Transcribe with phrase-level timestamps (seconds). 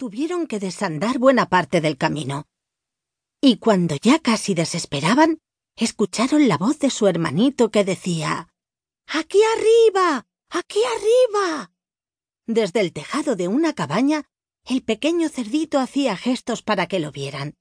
[0.00, 2.48] tuvieron que desandar buena parte del camino.
[3.38, 5.42] Y cuando ya casi desesperaban,
[5.76, 8.48] escucharon la voz de su hermanito que decía
[9.06, 10.26] Aquí arriba.
[10.48, 11.70] Aquí arriba.
[12.46, 14.24] Desde el tejado de una cabaña,
[14.64, 17.58] el pequeño cerdito hacía gestos para que lo vieran.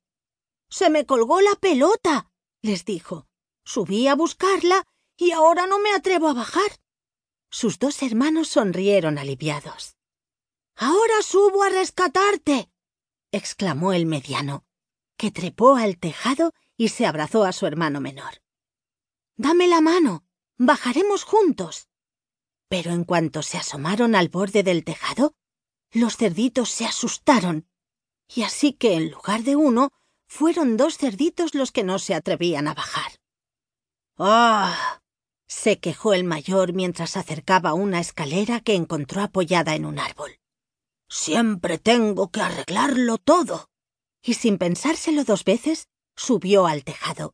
[0.69, 2.31] Se me colgó la pelota,
[2.61, 3.27] les dijo.
[3.65, 4.87] Subí a buscarla
[5.17, 6.71] y ahora no me atrevo a bajar.
[7.51, 9.98] Sus dos hermanos sonrieron aliviados.
[10.81, 12.71] Ahora subo a rescatarte.
[13.33, 14.63] exclamó el mediano,
[15.17, 18.41] que trepó al tejado y se abrazó a su hermano menor.
[19.35, 20.23] Dame la mano.
[20.57, 21.89] Bajaremos juntos.
[22.69, 25.35] Pero en cuanto se asomaron al borde del tejado,
[25.91, 27.67] los cerditos se asustaron,
[28.33, 29.91] y así que en lugar de uno,
[30.27, 33.19] fueron dos cerditos los que no se atrevían a bajar.
[34.17, 35.01] ¡Ah!
[35.45, 40.39] se quejó el mayor mientras acercaba una escalera que encontró apoyada en un árbol.
[41.09, 43.69] Siempre tengo que arreglarlo todo.
[44.21, 47.33] Y sin pensárselo dos veces, subió al tejado.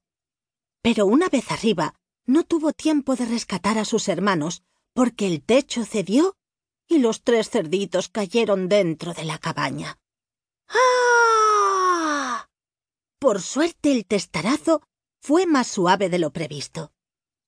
[0.82, 5.84] Pero una vez arriba, no tuvo tiempo de rescatar a sus hermanos, porque el techo
[5.84, 6.38] cedió
[6.88, 10.00] y los tres cerditos cayeron dentro de la cabaña.
[10.70, 12.50] ¡Ah!
[13.20, 14.82] Por suerte el testarazo
[15.20, 16.94] fue más suave de lo previsto.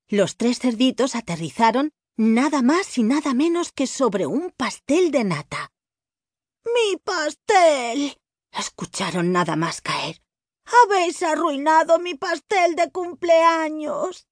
[0.07, 5.71] Los tres cerditos aterrizaron nada más y nada menos que sobre un pastel de nata.
[6.73, 8.17] ¡Mi pastel!
[8.51, 10.21] escucharon nada más caer.
[10.65, 14.27] Habéis arruinado mi pastel de cumpleaños.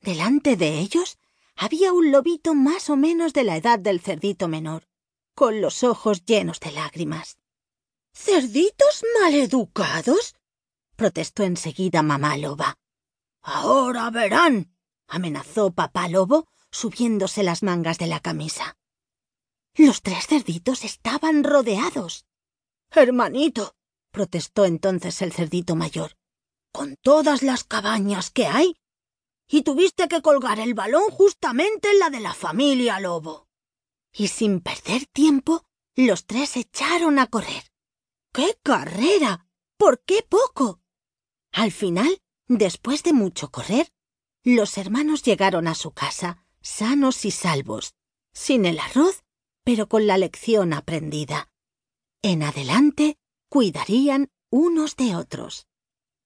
[0.00, 1.18] Delante de ellos
[1.56, 4.88] había un lobito más o menos de la edad del cerdito menor,
[5.34, 7.38] con los ojos llenos de lágrimas.
[8.14, 10.36] ¿Cerditos maleducados?
[10.96, 12.78] protestó enseguida mamá loba.
[13.42, 18.76] Ahora verán, amenazó papá lobo, subiéndose las mangas de la camisa.
[19.76, 22.26] Los tres cerditos estaban rodeados.
[22.90, 23.76] Hermanito,
[24.10, 26.16] protestó entonces el cerdito mayor,
[26.72, 28.76] con todas las cabañas que hay.
[29.48, 33.48] Y tuviste que colgar el balón justamente en la de la familia lobo.
[34.12, 35.64] Y sin perder tiempo,
[35.96, 37.70] los tres echaron a correr.
[38.32, 39.48] ¡Qué carrera!
[39.76, 40.80] ¿Por qué poco?
[41.52, 43.92] Al final, después de mucho correr,
[44.44, 47.94] los hermanos llegaron a su casa, sanos y salvos,
[48.32, 49.24] sin el arroz,
[49.70, 51.48] pero con la lección aprendida.
[52.22, 55.68] En adelante cuidarían unos de otros.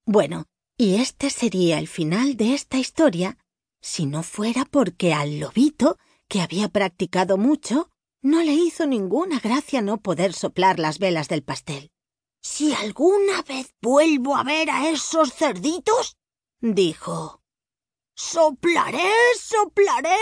[0.06, 0.47] Bueno,
[0.78, 3.37] y este sería el final de esta historia
[3.82, 7.91] si no fuera porque al lobito, que había practicado mucho,
[8.22, 11.91] no le hizo ninguna gracia no poder soplar las velas del pastel.
[12.41, 16.16] Si alguna vez vuelvo a ver a esos cerditos,
[16.62, 17.43] dijo,
[18.15, 20.16] Soplaré, soplaré.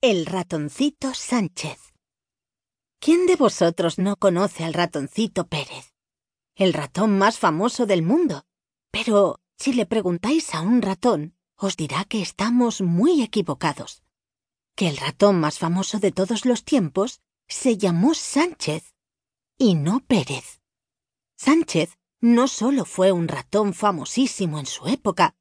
[0.00, 1.95] El ratoncito Sánchez.
[3.06, 5.94] ¿Quién de vosotros no conoce al ratoncito Pérez?
[6.56, 8.46] El ratón más famoso del mundo.
[8.90, 14.02] Pero si le preguntáis a un ratón, os dirá que estamos muy equivocados.
[14.74, 18.96] Que el ratón más famoso de todos los tiempos se llamó Sánchez
[19.56, 20.60] y no Pérez.
[21.36, 25.36] Sánchez no solo fue un ratón famosísimo en su época,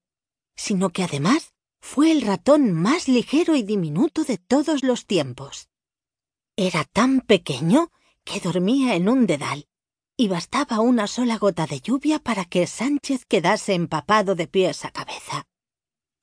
[0.56, 5.68] sino que además fue el ratón más ligero y diminuto de todos los tiempos.
[6.58, 7.92] Era tan pequeño
[8.24, 9.68] que dormía en un dedal,
[10.18, 14.92] y bastaba una sola gota de lluvia para que Sánchez quedase empapado de pies a
[14.92, 15.48] cabeza.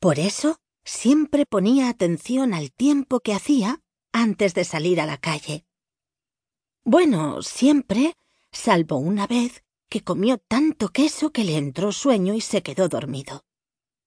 [0.01, 3.83] Por eso siempre ponía atención al tiempo que hacía
[4.13, 5.67] antes de salir a la calle.
[6.85, 8.17] Bueno, siempre,
[8.51, 13.45] salvo una vez que comió tanto queso que le entró sueño y se quedó dormido.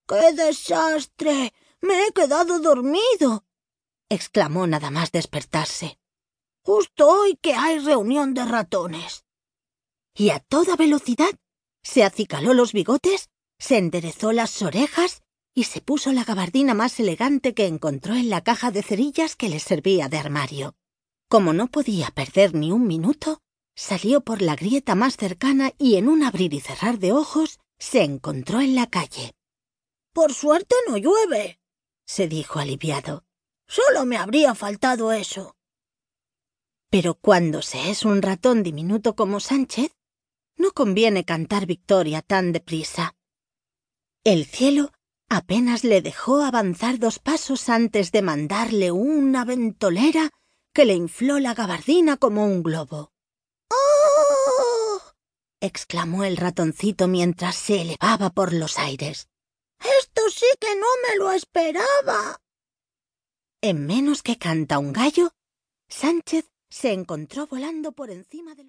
[0.08, 1.54] ¡Qué desastre!
[1.82, 3.46] Me he quedado dormido.
[4.10, 6.00] exclamó nada más despertarse.
[6.66, 9.24] Justo hoy que hay reunión de ratones.
[10.16, 11.30] Y a toda velocidad
[11.84, 15.22] se acicaló los bigotes, se enderezó las orejas
[15.54, 19.48] y se puso la gabardina más elegante que encontró en la caja de cerillas que
[19.48, 20.74] le servía de armario.
[21.30, 23.44] Como no podía perder ni un minuto,
[23.76, 28.02] salió por la grieta más cercana y en un abrir y cerrar de ojos se
[28.02, 29.36] encontró en la calle.
[30.14, 31.60] Por suerte no llueve,
[32.08, 33.24] se dijo aliviado.
[33.68, 35.55] Solo me habría faltado eso.
[36.96, 39.92] Pero cuando se es un ratón diminuto como Sánchez,
[40.56, 43.18] no conviene cantar victoria tan deprisa.
[44.24, 44.94] El cielo
[45.28, 50.30] apenas le dejó avanzar dos pasos antes de mandarle una ventolera
[50.74, 53.12] que le infló la gabardina como un globo.
[53.70, 55.02] ¡Oh!
[55.60, 59.28] exclamó el ratoncito mientras se elevaba por los aires.
[60.00, 62.40] Esto sí que no me lo esperaba.
[63.60, 65.34] En menos que canta un gallo,
[65.90, 66.46] Sánchez
[66.76, 68.64] se encontró volando por encima de los